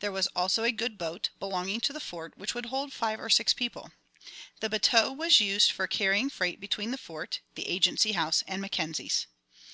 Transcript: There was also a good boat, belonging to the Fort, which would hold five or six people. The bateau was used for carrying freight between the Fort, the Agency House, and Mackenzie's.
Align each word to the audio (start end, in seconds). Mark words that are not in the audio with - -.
There 0.00 0.12
was 0.12 0.26
also 0.36 0.64
a 0.64 0.70
good 0.70 0.98
boat, 0.98 1.30
belonging 1.40 1.80
to 1.80 1.94
the 1.94 1.98
Fort, 1.98 2.36
which 2.36 2.52
would 2.54 2.66
hold 2.66 2.92
five 2.92 3.18
or 3.18 3.30
six 3.30 3.54
people. 3.54 3.90
The 4.60 4.68
bateau 4.68 5.10
was 5.12 5.40
used 5.40 5.72
for 5.72 5.86
carrying 5.86 6.28
freight 6.28 6.60
between 6.60 6.90
the 6.90 6.98
Fort, 6.98 7.40
the 7.54 7.66
Agency 7.66 8.12
House, 8.12 8.44
and 8.46 8.60
Mackenzie's. 8.60 9.26